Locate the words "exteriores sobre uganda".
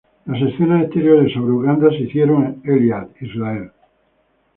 0.81-1.89